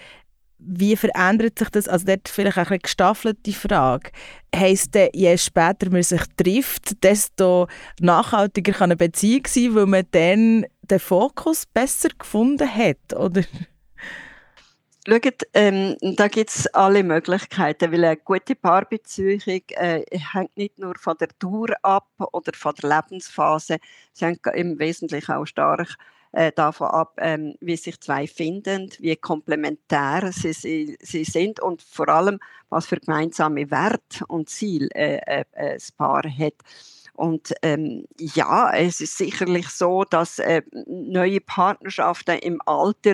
wie 0.60 0.96
verändert 0.96 1.58
sich 1.58 1.70
das? 1.70 1.88
Also 1.88 2.06
dort 2.06 2.28
vielleicht 2.28 2.58
auch 2.58 2.70
eine 2.70 2.78
gestaffelte 2.78 3.52
Frage. 3.52 4.10
Heißt 4.54 4.94
das, 4.94 5.10
je 5.14 5.36
später 5.36 5.90
man 5.90 6.02
sich 6.02 6.22
trifft, 6.36 7.02
desto 7.02 7.68
nachhaltiger 8.00 8.72
kann 8.72 8.90
eine 8.90 8.96
Beziehung 8.96 9.42
sein, 9.46 9.74
weil 9.74 9.86
man 9.86 10.04
dann 10.10 10.66
den 10.82 10.98
Fokus 10.98 11.66
besser 11.66 12.08
gefunden 12.18 12.68
hat, 12.68 13.14
oder? 13.16 13.42
Schaut, 15.08 15.46
ähm, 15.54 15.96
da 16.02 16.28
gibt 16.28 16.50
es 16.50 16.66
alle 16.68 17.02
Möglichkeiten, 17.02 17.90
weil 17.90 18.04
eine 18.04 18.16
gute 18.18 18.54
Paarbeziehung 18.54 19.40
äh, 19.70 20.02
hängt 20.10 20.56
nicht 20.58 20.78
nur 20.78 20.94
von 20.98 21.16
der 21.18 21.28
Dauer 21.38 21.70
ab 21.82 22.08
oder 22.32 22.52
von 22.54 22.74
der 22.74 22.90
Lebensphase, 22.90 23.78
sie 24.12 24.26
hängt 24.26 24.46
im 24.54 24.78
Wesentlichen 24.78 25.32
auch 25.32 25.46
stark 25.46 25.96
äh, 26.32 26.52
davon 26.52 26.88
ab, 26.88 27.14
ähm, 27.18 27.54
wie 27.60 27.76
sich 27.76 28.00
zwei 28.00 28.26
finden, 28.26 28.90
wie 28.98 29.16
komplementär 29.16 30.30
sie, 30.32 30.52
sie, 30.52 30.96
sie, 31.00 31.24
sind 31.24 31.60
und 31.60 31.82
vor 31.82 32.08
allem, 32.08 32.38
was 32.68 32.86
für 32.86 32.96
gemeinsame 32.96 33.70
Wert 33.70 34.22
und 34.28 34.48
Ziel 34.48 34.88
äh, 34.94 35.16
äh, 35.26 35.44
äh 35.52 35.74
das 35.74 35.92
Paar 35.92 36.22
hat. 36.24 36.54
Und 37.14 37.52
ähm, 37.62 38.06
ja, 38.18 38.72
es 38.72 39.00
ist 39.00 39.18
sicherlich 39.18 39.68
so, 39.68 40.04
dass 40.04 40.38
äh, 40.38 40.62
neue 40.86 41.40
Partnerschaften 41.40 42.38
im 42.38 42.62
Alter 42.64 43.12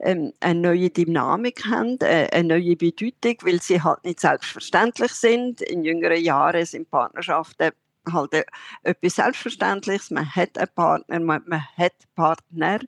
ähm, 0.00 0.32
eine 0.40 0.60
neue 0.60 0.90
Dynamik 0.90 1.64
haben, 1.66 1.98
äh, 2.00 2.28
eine 2.32 2.58
neue 2.58 2.74
Bedeutung, 2.74 3.36
weil 3.42 3.62
sie 3.62 3.82
halt 3.82 4.04
nicht 4.04 4.20
selbstverständlich 4.20 5.12
sind. 5.12 5.60
In 5.60 5.84
jüngeren 5.84 6.20
Jahren 6.20 6.64
sind 6.66 6.90
Partnerschaften 6.90 7.70
halt 8.12 8.32
äh, 8.34 8.44
etwas 8.82 9.16
Selbstverständliches. 9.16 10.10
Man 10.10 10.28
hat 10.34 10.58
einen 10.58 10.68
Partner, 10.74 11.20
man, 11.20 11.42
man 11.46 11.64
hat 11.76 11.94
Partner 12.14 12.80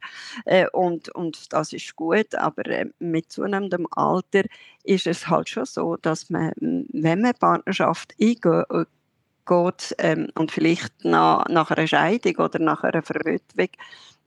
äh, 0.44 0.66
und, 0.72 1.08
und 1.10 1.52
das 1.52 1.72
ist 1.72 1.96
gut, 1.96 2.34
aber 2.34 2.66
äh, 2.66 2.86
mit 2.98 3.30
zunehmendem 3.32 3.86
Alter 3.90 4.42
ist 4.84 5.06
es 5.06 5.28
halt 5.28 5.48
schon 5.48 5.66
so, 5.66 5.96
dass 5.96 6.30
man, 6.30 6.52
wenn 6.58 7.20
man 7.20 7.34
Partnerschaft 7.34 8.14
eingeht, 8.20 8.66
geht 9.48 9.94
ähm, 9.98 10.28
und 10.34 10.52
vielleicht 10.52 11.04
nach, 11.04 11.46
nach 11.48 11.70
einer 11.70 11.86
Scheidung 11.86 12.36
oder 12.36 12.58
nach 12.58 12.82
einer 12.82 13.02
Verwitwung 13.02 13.68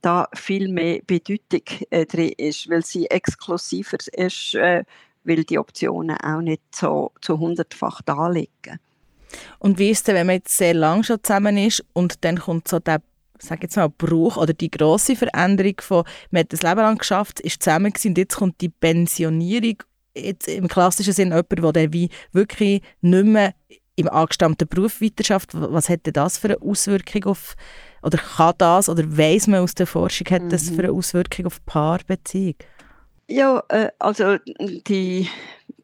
da 0.02 0.28
viel 0.34 0.68
mehr 0.68 1.02
Bedeutung 1.06 1.62
äh, 1.92 2.06
drin 2.06 2.34
ist, 2.38 2.70
weil 2.70 2.84
sie 2.84 3.06
exklusiver 3.06 3.98
ist, 4.14 4.56
äh, 4.56 4.84
weil 5.24 5.44
die 5.44 5.60
Optionen 5.60 6.18
auch 6.18 6.42
nicht 6.42 6.64
so 6.74 7.12
zu 7.22 7.40
hundertfach 7.40 8.02
da 8.02 8.28
liegen. 8.28 8.80
Und 9.60 9.80
wie 9.80 9.90
ist 9.90 10.08
es 10.08 10.14
wenn 10.14 10.28
man 10.28 10.36
jetzt 10.36 10.58
sehr 10.58 10.74
lange 10.74 11.04
schon 11.04 11.24
zusammen 11.24 11.58
ist 11.58 11.84
und 11.94 12.24
dann 12.24 12.40
kommt 12.40 12.68
so 12.68 12.80
der 12.80 13.02
sage 13.44 13.64
jetzt 13.64 13.76
mal, 13.76 13.90
Bruch 13.90 14.38
oder 14.38 14.54
die 14.54 14.72
grosse 14.72 15.16
Veränderung 15.16 15.76
von, 15.82 16.04
man 16.30 16.42
hat 16.42 16.54
das 16.54 16.62
Leben 16.62 16.78
lang 16.78 16.98
geschafft, 16.98 17.40
ist 17.40 17.64
zusammen 17.64 17.92
gewesen, 17.92 18.10
und 18.10 18.18
jetzt 18.18 18.36
kommt 18.36 18.62
die 18.62 18.70
Pensionierung, 18.70 19.78
jetzt 20.16 20.48
im 20.48 20.68
klassischen 20.68 21.14
Sinn 21.14 21.30
jemand, 21.30 21.52
der 21.52 21.72
dann 21.72 21.94
wie 21.94 22.10
wirklich 22.32 22.82
nicht 23.02 23.26
mehr 23.26 23.54
im 23.96 24.10
angestammten 24.10 24.68
Beruf 24.68 25.02
weiterschafft, 25.02 25.50
was 25.54 25.90
hätte 25.90 26.12
das 26.12 26.38
für 26.38 26.50
eine 26.50 26.62
Auswirkung 26.62 27.26
auf, 27.26 27.56
oder 28.04 28.18
kann 28.18 28.54
das, 28.58 28.90
oder 28.90 29.04
weiß 29.06 29.48
man 29.48 29.62
aus 29.62 29.76
der 29.76 29.88
Forschung, 29.88 30.28
hat 30.30 30.52
das 30.52 30.70
für 30.70 30.80
eine 30.80 30.92
mhm. 30.92 30.98
Auswirkung 30.98 31.46
auf 31.46 31.64
Paarbeziehung? 31.66 32.56
Ja, 33.32 33.64
äh, 33.70 33.92
also 33.98 34.38
die 34.46 35.30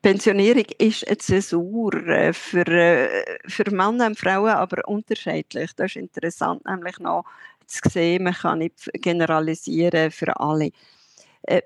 Pensionierung 0.01 0.65
ist 0.79 1.07
eine 1.07 1.17
Zäsur 1.17 1.93
äh, 1.93 2.33
für, 2.33 2.67
äh, 2.67 3.39
für 3.47 3.71
Männer 3.71 4.07
und 4.07 4.19
Frauen, 4.19 4.49
aber 4.49 4.85
unterschiedlich. 4.85 5.71
Das 5.77 5.91
ist 5.91 5.95
interessant, 5.95 6.65
nämlich 6.65 6.99
noch 6.99 7.23
zu 7.65 7.79
sehen, 7.89 8.23
man 8.23 8.33
kann 8.33 8.59
nicht 8.59 8.89
generalisieren 8.93 10.11
für 10.11 10.37
alle. 10.37 10.71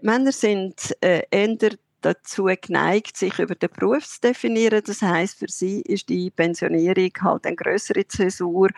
Männer 0.02 0.32
sind 0.32 0.96
eher 1.02 1.58
dazu 2.02 2.46
geneigt, 2.46 3.18
sich 3.18 3.40
über 3.40 3.56
den 3.56 3.70
Beruf 3.70 4.08
zu 4.08 4.22
definieren. 4.22 4.82
Das 4.86 5.02
heißt, 5.02 5.40
für 5.40 5.48
sie 5.48 5.82
ist 5.82 6.10
die 6.10 6.30
Pensionierung 6.30 7.12
halt 7.22 7.46
eine 7.46 7.56
größere 7.56 8.08
Zäsur. 8.08 8.70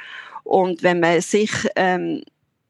Und 0.44 0.84
wenn 0.84 1.00
man 1.00 1.22
sich 1.22 1.52
ähm, 1.76 2.24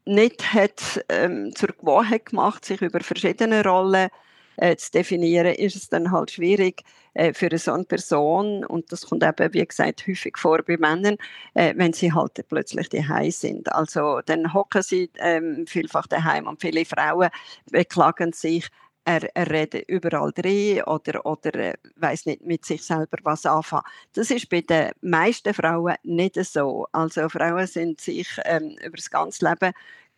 nicht 0.05 0.53
hat 0.53 1.03
ähm, 1.09 1.55
zur 1.55 1.69
Gewohnheit 1.69 2.27
gemacht, 2.27 2.65
sich 2.65 2.81
über 2.81 2.99
verschiedene 2.99 3.63
Rollen 3.63 4.09
äh, 4.57 4.75
zu 4.75 4.91
definieren, 4.91 5.55
ist 5.55 5.75
es 5.75 5.89
dann 5.89 6.11
halt 6.11 6.31
schwierig 6.31 6.83
äh, 7.13 7.33
für 7.33 7.57
so 7.57 7.71
eine 7.71 7.85
Person, 7.85 8.65
und 8.65 8.91
das 8.91 9.07
kommt 9.07 9.23
eben, 9.23 9.53
wie 9.53 9.65
gesagt, 9.65 10.05
häufig 10.07 10.37
vor 10.37 10.59
bei 10.63 10.77
Männern, 10.77 11.17
äh, 11.53 11.73
wenn 11.77 11.93
sie 11.93 12.13
halt 12.13 12.43
plötzlich 12.49 12.89
daheim 12.89 13.31
sind. 13.31 13.71
Also 13.71 14.21
dann 14.25 14.53
hocken 14.53 14.81
sie 14.81 15.09
ähm, 15.19 15.65
vielfach 15.67 16.07
daheim 16.07 16.47
und 16.47 16.61
viele 16.61 16.85
Frauen 16.85 17.29
beklagen 17.71 18.33
sich, 18.33 18.67
er, 19.05 19.35
er 19.35 19.49
redet 19.49 19.87
überall 19.89 20.31
drin 20.31 20.81
oder, 20.83 21.25
oder 21.25 21.53
äh, 21.55 21.73
weiß 21.97 22.25
nicht 22.25 22.45
mit 22.45 22.65
sich 22.65 22.83
selber 22.83 23.17
was 23.23 23.45
anfangen. 23.45 23.83
Das 24.13 24.31
ist 24.31 24.49
bei 24.49 24.61
den 24.61 24.91
meisten 25.01 25.53
Frauen 25.53 25.95
nicht 26.03 26.35
so. 26.43 26.87
Also 26.91 27.29
Frauen 27.29 27.67
sind 27.67 28.01
sich 28.01 28.27
ähm, 28.45 28.75
über 28.83 28.97
das 28.97 29.09
ganze 29.09 29.47
Leben 29.47 29.73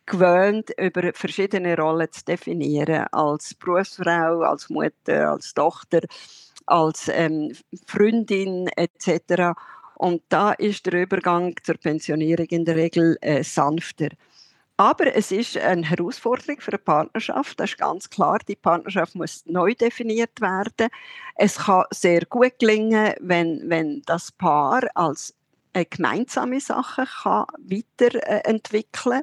gewöhnt, 0.06 0.70
über 0.78 1.12
verschiedene 1.12 1.76
Rollen 1.76 2.10
zu 2.12 2.24
definieren, 2.24 3.06
als 3.10 3.54
Berufsfrau, 3.54 4.42
als 4.42 4.70
Mutter, 4.70 5.32
als 5.32 5.52
Tochter, 5.52 6.00
als 6.66 7.08
ähm, 7.12 7.52
Freundin 7.86 8.68
etc. 8.76 9.58
Und 9.96 10.22
da 10.28 10.52
ist 10.52 10.86
der 10.86 11.02
Übergang 11.02 11.54
zur 11.62 11.76
Pensionierung 11.76 12.46
in 12.46 12.64
der 12.64 12.76
Regel 12.76 13.16
äh, 13.20 13.42
sanfter. 13.42 14.10
Aber 14.78 15.14
es 15.14 15.32
ist 15.32 15.56
eine 15.56 15.88
Herausforderung 15.88 16.60
für 16.60 16.72
eine 16.72 16.78
Partnerschaft. 16.78 17.58
Das 17.58 17.70
ist 17.70 17.78
ganz 17.78 18.10
klar. 18.10 18.38
Die 18.46 18.56
Partnerschaft 18.56 19.14
muss 19.14 19.42
neu 19.46 19.74
definiert 19.74 20.40
werden. 20.40 20.88
Es 21.34 21.56
kann 21.56 21.84
sehr 21.90 22.26
gut 22.26 22.58
gelingen, 22.58 23.14
wenn, 23.20 23.62
wenn 23.70 24.02
das 24.04 24.32
Paar 24.32 24.82
als 24.94 25.34
gemeinsame 25.84 26.60
Sache 26.60 27.04
kann 27.22 27.46
weiterentwickeln, 27.58 29.22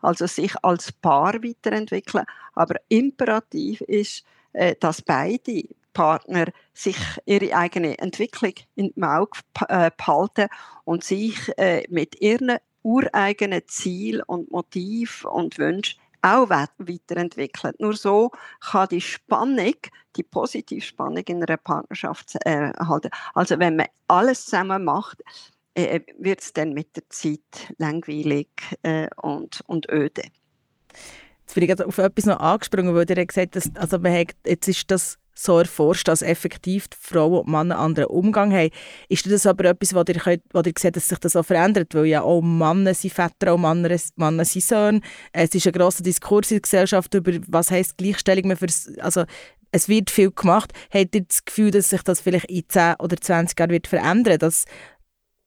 also 0.00 0.26
sich 0.26 0.52
als 0.62 0.90
Paar 0.92 1.34
weiterentwickeln. 1.34 2.24
Aber 2.54 2.76
imperativ 2.88 3.80
ist, 3.82 4.24
äh, 4.52 4.74
dass 4.80 5.02
beide 5.02 5.62
Partner 5.92 6.46
sich 6.74 6.96
ihre 7.24 7.54
eigene 7.54 7.98
Entwicklung 7.98 8.54
im 8.74 8.92
Auge 9.02 9.38
äh, 9.68 9.90
behalten 9.96 10.48
und 10.84 11.04
sich 11.04 11.36
äh, 11.56 11.84
mit 11.88 12.20
ihren 12.20 12.58
ureigenen 12.82 13.62
Ziel 13.66 14.22
und 14.26 14.50
Motiv 14.50 15.24
und 15.24 15.58
Wünsche 15.58 15.96
auch 16.22 16.48
weiterentwickeln. 16.50 17.74
Nur 17.78 17.94
so 17.94 18.30
kann 18.60 18.88
die 18.88 19.00
Spannung, 19.00 19.74
die 20.16 20.22
positive 20.22 20.80
Spannung 20.80 21.24
in 21.26 21.42
einer 21.42 21.56
Partnerschaft 21.56 22.36
äh. 22.44 22.72
Also 23.34 23.58
wenn 23.58 23.76
man 23.76 23.86
alles 24.08 24.44
zusammen 24.44 24.84
macht, 24.84 25.22
äh, 25.74 26.00
wird 26.18 26.40
es 26.40 26.52
dann 26.52 26.74
mit 26.74 26.96
der 26.96 27.08
Zeit 27.08 27.74
langweilig 27.78 28.48
äh, 28.82 29.08
und, 29.16 29.62
und 29.66 29.90
öde. 29.90 30.22
Jetzt 31.40 31.54
bin 31.54 31.64
ich 31.64 31.84
auf 31.84 31.98
etwas 31.98 32.26
noch 32.26 32.38
angesprungen, 32.38 32.94
weil 32.94 33.10
ihr 33.10 33.26
gesagt 33.26 33.56
habt, 33.56 33.78
also 33.78 33.98
jetzt 34.46 34.68
ist 34.68 34.90
das 34.90 35.18
so 35.34 35.58
erforscht, 35.58 36.08
dass 36.08 36.22
effektiv 36.22 36.86
Frauen 36.98 37.40
und 37.40 37.48
Männer 37.48 37.76
einen 37.76 37.84
anderen 37.84 38.06
Umgang 38.06 38.52
haben. 38.52 38.70
Ist 39.08 39.30
das 39.30 39.46
aber 39.46 39.66
etwas, 39.66 39.94
wo 39.94 40.00
ihr, 40.00 40.26
ihr 40.26 40.72
seht, 40.78 40.96
dass 40.96 41.08
sich 41.08 41.18
das 41.18 41.36
auch 41.36 41.44
verändert? 41.44 41.94
Weil 41.94 42.06
ja 42.06 42.22
auch 42.22 42.42
Männer 42.42 42.94
sind 42.94 43.14
Väter, 43.14 43.52
auch 43.52 43.58
Männer, 43.58 43.96
Männer 44.16 44.44
sind 44.44 44.64
Söhne. 44.64 45.00
Es 45.32 45.54
ist 45.54 45.66
ein 45.66 45.72
grosser 45.72 46.02
Diskurs 46.02 46.50
in 46.50 46.56
der 46.56 46.62
Gesellschaft 46.62 47.14
über, 47.14 47.32
was 47.48 47.70
heisst 47.70 47.96
Gleichstellung. 47.98 48.54
Also, 48.98 49.24
es 49.70 49.88
wird 49.88 50.10
viel 50.10 50.30
gemacht. 50.30 50.72
Habt 50.92 51.14
ihr 51.14 51.22
das 51.22 51.44
Gefühl, 51.44 51.70
dass 51.70 51.88
sich 51.88 52.02
das 52.02 52.20
vielleicht 52.20 52.50
in 52.50 52.68
10 52.68 52.96
oder 52.98 53.16
20 53.16 53.58
Jahren 53.58 53.70
wird 53.70 53.86
verändern 53.86 54.38
dass 54.38 54.66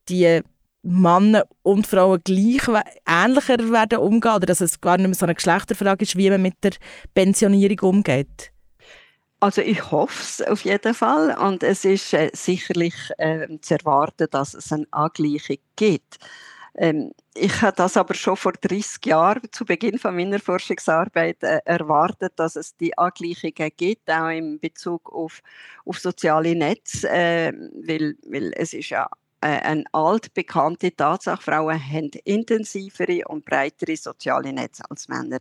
die 0.09 0.41
Männer 0.81 1.45
und 1.63 1.87
Frauen 1.87 2.21
gleich 2.23 2.61
ähnlicher 3.07 3.71
werden 3.71 3.99
umgehen 3.99 4.35
oder 4.35 4.45
dass 4.45 4.61
es 4.61 4.81
gar 4.81 4.97
nicht 4.97 5.07
mehr 5.07 5.15
so 5.15 5.25
eine 5.25 5.33
Geschlechterfrage 5.33 6.03
ist, 6.03 6.15
wie 6.15 6.29
man 6.29 6.43
mit 6.43 6.63
der 6.63 6.73
Pensionierung 7.15 7.79
umgeht? 7.79 8.51
Also 9.45 9.61
ich 9.61 9.91
hoffe 9.91 10.23
es 10.23 10.41
auf 10.41 10.61
jeden 10.61 10.95
Fall 10.95 11.37
und 11.37 11.61
es 11.61 11.85
ist 11.85 12.13
äh, 12.15 12.31
sicherlich 12.33 12.95
äh, 13.19 13.47
zu 13.61 13.75
erwarten, 13.75 14.25
dass 14.31 14.55
es 14.55 14.71
eine 14.71 14.87
Angleichung 14.89 15.57
gibt. 15.75 16.17
Ähm, 16.73 17.11
ich 17.35 17.61
habe 17.61 17.75
das 17.77 17.95
aber 17.95 18.15
schon 18.15 18.37
vor 18.37 18.53
30 18.53 19.05
Jahren 19.05 19.43
zu 19.51 19.63
Beginn 19.63 19.99
von 19.99 20.15
meiner 20.15 20.39
Forschungsarbeit 20.39 21.43
äh, 21.43 21.59
erwartet, 21.63 22.33
dass 22.37 22.55
es 22.55 22.75
die 22.75 22.97
Angleichungen 22.97 23.69
gibt, 23.77 24.09
auch 24.09 24.29
in 24.29 24.59
Bezug 24.59 25.13
auf, 25.13 25.41
auf 25.85 25.99
soziale 25.99 26.55
Netze, 26.55 27.07
äh, 27.07 27.53
weil, 27.85 28.15
weil 28.27 28.51
es 28.55 28.73
ist 28.73 28.89
ja 28.89 29.07
äh, 29.41 29.59
eine 29.59 29.83
altbekannte 29.91 30.95
Tatsache, 30.95 31.43
Frauen 31.43 31.79
haben 31.79 32.09
intensivere 32.23 33.27
und 33.27 33.45
breitere 33.45 33.95
soziale 33.95 34.51
Netze 34.51 34.81
als 34.89 35.07
Männer. 35.07 35.37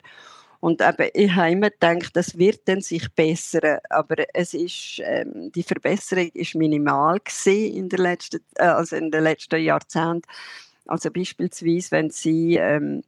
Und 0.64 0.80
eben, 0.80 1.10
ich 1.12 1.34
habe 1.34 1.50
immer 1.50 1.68
gedacht, 1.68 2.16
das 2.16 2.38
wird 2.38 2.66
dann 2.68 2.80
sich 2.80 3.12
bessern, 3.14 3.80
aber 3.90 4.24
es 4.32 4.54
ist, 4.54 4.98
ähm, 5.04 5.52
die 5.54 5.62
Verbesserung 5.62 6.30
ist 6.32 6.54
minimal 6.54 7.18
in 7.44 7.90
der 7.90 7.98
letzten, 7.98 8.40
äh, 8.54 8.64
also 8.64 8.96
den 9.10 9.22
letzten 9.22 9.62
Jahrzehnten. 9.62 10.26
Also 10.86 11.10
beispielsweise, 11.10 11.90
wenn 11.90 12.08
Sie 12.08 12.56
ähm, 12.56 13.02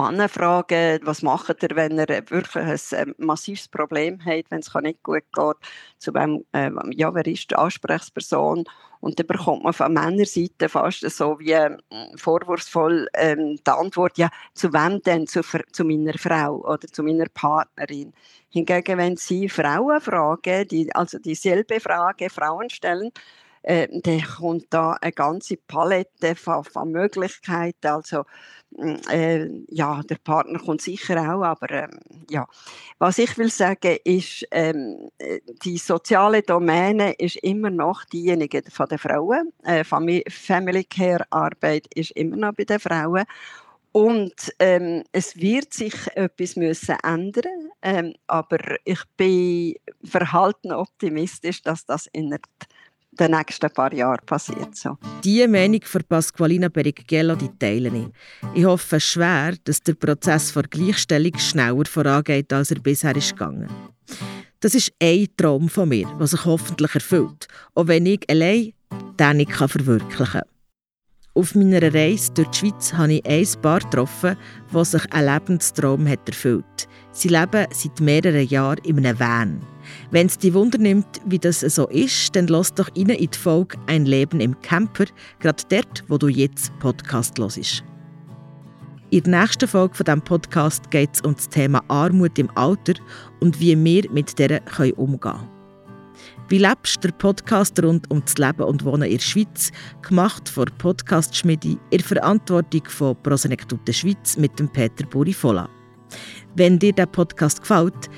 Männer 0.00 0.28
fragen, 0.28 1.00
was 1.02 1.22
macht 1.22 1.62
er, 1.62 1.76
wenn 1.76 1.98
er 1.98 2.08
wirklich 2.30 2.56
ein 2.92 3.08
ähm, 3.08 3.14
massives 3.18 3.68
Problem 3.68 4.24
hat, 4.24 4.50
wenn 4.50 4.60
es 4.60 4.74
nicht 4.74 5.02
gut 5.02 5.24
geht, 5.32 5.56
zu 5.98 6.14
wem, 6.14 6.44
äh, 6.52 6.70
ja, 6.96 7.14
wer 7.14 7.26
ist 7.26 7.50
die 7.50 7.56
Ansprechperson? 7.56 8.64
Und 9.00 9.18
dann 9.18 9.26
bekommt 9.26 9.64
man 9.64 9.72
von 9.72 9.92
Männerseite 9.92 10.68
fast 10.68 11.08
so 11.10 11.38
wie 11.38 11.52
äh, 11.52 11.76
vorwurfsvoll 12.16 13.08
ähm, 13.14 13.56
die 13.56 13.70
Antwort, 13.70 14.18
ja, 14.18 14.30
zu 14.54 14.72
wem 14.72 15.02
denn? 15.02 15.26
Zu, 15.26 15.42
zu 15.72 15.84
meiner 15.84 16.18
Frau 16.18 16.56
oder 16.64 16.86
zu 16.88 17.02
meiner 17.02 17.26
Partnerin. 17.32 18.12
Hingegen, 18.48 18.98
wenn 18.98 19.16
Sie 19.16 19.48
Frauen 19.48 20.00
fragen, 20.00 20.66
die 20.68 20.94
also 20.94 21.18
dieselbe 21.18 21.80
Frage 21.80 22.30
Frauen 22.30 22.68
stellen, 22.70 23.10
äh, 23.62 23.88
dann 23.90 24.22
kommt 24.22 24.66
da 24.70 24.92
eine 25.00 25.12
ganze 25.12 25.56
Palette 25.56 26.34
von, 26.34 26.64
von 26.64 26.90
Möglichkeiten. 26.90 27.86
Also 27.86 28.24
mm, 28.70 28.94
äh, 29.10 29.50
ja, 29.68 30.02
der 30.02 30.16
Partner 30.16 30.58
kommt 30.58 30.82
sicher 30.82 31.18
auch, 31.18 31.42
aber 31.42 31.70
ähm, 31.70 32.00
ja, 32.30 32.46
was 32.98 33.18
ich 33.18 33.36
will 33.38 33.50
sagen 33.50 33.98
ist, 34.04 34.46
ähm, 34.50 35.10
die 35.64 35.78
soziale 35.78 36.42
Domäne 36.42 37.12
ist 37.12 37.36
immer 37.36 37.70
noch 37.70 38.04
diejenige 38.04 38.62
von 38.70 38.88
der 38.88 38.98
Frauen. 38.98 39.52
Äh, 39.64 39.84
Family 39.84 40.84
Care 40.84 41.24
Arbeit 41.30 41.86
ist 41.94 42.12
immer 42.12 42.36
noch 42.36 42.54
bei 42.54 42.64
den 42.64 42.80
Frauen. 42.80 43.24
Und 43.92 44.54
ähm, 44.60 45.02
es 45.10 45.36
wird 45.36 45.74
sich 45.74 45.94
etwas 46.14 46.54
müssen 46.54 46.96
ändern, 47.02 47.70
ähm, 47.82 48.14
aber 48.28 48.58
ich 48.84 49.00
bin 49.16 49.74
verhalten 50.04 50.70
optimistisch, 50.70 51.62
dass 51.62 51.86
das 51.86 52.06
in 52.12 52.30
der 52.30 52.38
den 53.12 53.30
nächsten 53.32 53.70
paar 53.70 53.92
Jahren 53.92 54.24
passiert. 54.24 54.74
So. 54.76 54.96
Diese 55.24 55.48
Meinung 55.48 55.82
von 55.82 56.02
Pasqualina 56.08 56.68
Beriggello 56.68 57.36
die 57.36 57.50
teile 57.58 57.88
ich. 57.88 58.08
Ich 58.54 58.64
hoffe 58.64 59.00
schwer, 59.00 59.54
dass 59.64 59.80
der 59.80 59.94
Prozess 59.94 60.52
der 60.52 60.62
Gleichstellung 60.64 61.36
schneller 61.38 61.84
vorangeht, 61.84 62.52
als 62.52 62.70
er 62.70 62.80
bisher 62.80 63.16
ist 63.16 63.30
gegangen. 63.30 63.68
Das 64.60 64.74
ist 64.74 64.92
ein 65.02 65.26
Traum 65.36 65.68
von 65.68 65.88
mir, 65.88 66.06
der 66.18 66.26
sich 66.26 66.44
hoffentlich 66.44 66.94
erfüllt, 66.94 67.48
auch 67.74 67.86
wenn 67.86 68.06
ich 68.06 68.28
allein 68.28 68.72
den 69.18 69.36
nicht 69.38 69.52
verwirklichen 69.52 70.26
kann. 70.26 70.42
Auf 71.32 71.54
meiner 71.54 71.94
Reise 71.94 72.32
durch 72.34 72.48
die 72.48 72.58
Schweiz 72.58 72.92
habe 72.92 73.14
ich 73.14 73.24
ein 73.24 73.62
Paar 73.62 73.80
getroffen, 73.80 74.36
das 74.72 74.90
sich 74.90 75.12
ein 75.12 75.26
Lebenstraum 75.26 76.08
hat. 76.08 76.28
Sie 77.12 77.28
leben 77.28 77.66
seit 77.72 78.00
mehreren 78.00 78.46
Jahren 78.48 78.84
in 78.84 78.98
einem 78.98 79.18
Van. 79.18 79.60
Wenn 80.10 80.26
es 80.26 80.38
dich 80.38 80.54
Wunder 80.54 80.78
nimmt, 80.78 81.06
wie 81.26 81.38
das 81.38 81.60
so 81.60 81.88
ist, 81.88 82.34
dann 82.34 82.46
lass 82.46 82.74
doch 82.74 82.88
rein 82.96 83.10
in 83.10 83.30
die 83.30 83.38
Folge 83.38 83.76
«Ein 83.86 84.06
Leben 84.06 84.40
im 84.40 84.60
Camper», 84.60 85.06
gerade 85.38 85.62
dort, 85.68 86.04
wo 86.08 86.18
du 86.18 86.28
jetzt 86.28 86.76
Podcast 86.78 87.38
hörst. 87.38 87.84
In 89.10 89.24
der 89.24 89.40
nächsten 89.40 89.66
Folge 89.68 89.94
von 89.94 90.04
diesem 90.04 90.22
Podcast 90.22 90.90
geht 90.90 91.10
es 91.14 91.20
um 91.22 91.34
das 91.34 91.48
Thema 91.48 91.82
Armut 91.88 92.38
im 92.38 92.48
Alter 92.56 92.94
und 93.40 93.58
wie 93.58 93.76
wir 93.84 94.10
mit 94.12 94.38
der 94.38 94.62
umgehen 94.96 95.20
können. 95.20 95.60
Wie 96.48 96.58
lebst 96.58 97.02
der 97.04 97.12
Podcast 97.12 97.80
rund 97.82 98.10
um 98.10 98.22
das 98.24 98.36
Leben 98.36 98.62
und 98.62 98.84
Wohnen 98.84 99.10
in 99.10 99.18
der 99.18 99.24
Schweiz, 99.24 99.70
gemacht 100.02 100.48
von 100.48 100.66
Podcast 100.78 101.36
Schmiede 101.36 101.76
in 101.90 102.00
Verantwortung 102.00 102.82
von 102.86 103.16
Prosenektute 103.22 103.92
Schweiz 103.92 104.36
mit 104.36 104.58
dem 104.58 104.68
Peter 104.68 105.06
Buri-Fola. 105.06 105.68
Wenn 106.56 106.78
dir 106.78 106.92
der 106.92 107.06
Podcast 107.06 107.60
gefällt, 107.60 108.10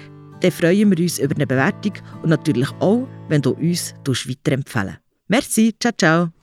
dann 0.42 0.50
freuen 0.50 0.90
wir 0.90 0.98
uns 0.98 1.18
über 1.18 1.34
eine 1.34 1.46
Bewertung 1.46 1.92
und 2.22 2.30
natürlich 2.30 2.68
auch, 2.80 3.06
wenn 3.28 3.42
du 3.42 3.52
uns 3.52 3.94
weiterempfehlen 4.04 4.98
Merci, 5.28 5.74
ciao, 5.78 5.92
ciao. 5.96 6.41